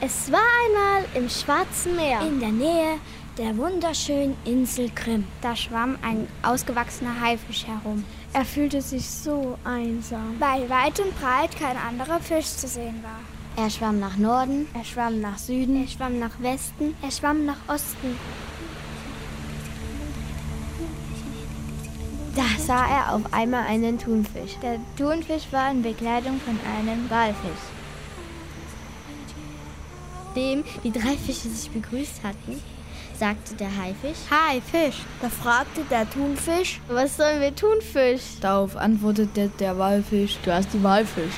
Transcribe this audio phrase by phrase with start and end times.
[0.00, 2.20] Es war einmal im Schwarzen Meer.
[2.20, 3.00] In der Nähe
[3.36, 5.24] der wunderschönen Insel Krim.
[5.42, 8.04] Da schwamm ein ausgewachsener Haifisch herum.
[8.32, 13.64] Er fühlte sich so einsam, weil weit und breit kein anderer Fisch zu sehen war.
[13.64, 17.58] Er schwamm nach Norden, er schwamm nach Süden, er schwamm nach Westen, er schwamm nach
[17.66, 18.16] Osten.
[22.36, 24.56] Da sah er auf einmal einen Thunfisch.
[24.62, 27.64] Der Thunfisch war in Begleitung von einem Walfisch.
[30.38, 32.62] Dem die drei Fische sich begrüßt hatten,
[33.18, 34.18] sagte der Haifisch.
[34.30, 35.00] Hi, Fisch.
[35.20, 38.22] Da fragte der Thunfisch, was sollen wir tun, Fisch?
[38.40, 41.34] Darauf antwortete der Walfisch, du hast die Walfisch.